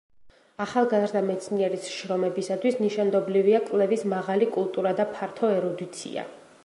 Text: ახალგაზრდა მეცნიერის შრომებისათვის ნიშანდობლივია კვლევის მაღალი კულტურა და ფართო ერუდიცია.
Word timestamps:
ახალგაზრდა 0.63 1.21
მეცნიერის 1.25 1.89
შრომებისათვის 1.97 2.79
ნიშანდობლივია 2.85 3.61
კვლევის 3.69 4.07
მაღალი 4.17 4.49
კულტურა 4.57 4.99
და 5.01 5.07
ფართო 5.13 5.53
ერუდიცია. 5.59 6.27